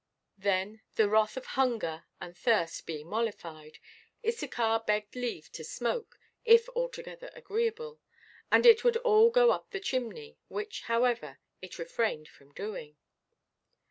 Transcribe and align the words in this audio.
Then, 0.39 0.81
the 0.95 1.07
wrath 1.07 1.37
of 1.37 1.45
hunger 1.45 2.05
and 2.19 2.35
thirst 2.35 2.87
being 2.87 3.05
mollified, 3.07 3.77
Issachar 4.27 4.81
begged 4.87 5.15
leave 5.15 5.51
to 5.51 5.63
smoke, 5.63 6.19
if 6.43 6.67
altogether 6.69 7.29
agreeable, 7.35 7.99
and 8.51 8.65
it 8.65 8.83
would 8.83 8.97
all 8.97 9.29
go 9.29 9.51
up 9.51 9.69
the 9.69 9.79
chimney; 9.79 10.39
which, 10.47 10.81
however, 10.89 11.37
it 11.61 11.77
refrained 11.77 12.27
from 12.29 12.51
doing. 12.51 12.97